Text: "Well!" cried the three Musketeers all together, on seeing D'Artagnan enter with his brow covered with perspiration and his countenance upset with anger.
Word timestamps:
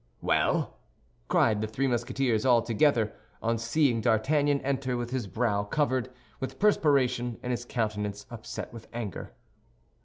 "Well!" 0.19 0.77
cried 1.27 1.61
the 1.61 1.67
three 1.67 1.85
Musketeers 1.85 2.43
all 2.43 2.63
together, 2.63 3.13
on 3.39 3.59
seeing 3.59 4.01
D'Artagnan 4.01 4.59
enter 4.61 4.97
with 4.97 5.11
his 5.11 5.27
brow 5.27 5.63
covered 5.63 6.09
with 6.39 6.57
perspiration 6.57 7.39
and 7.43 7.51
his 7.51 7.65
countenance 7.65 8.25
upset 8.31 8.73
with 8.73 8.87
anger. 8.93 9.35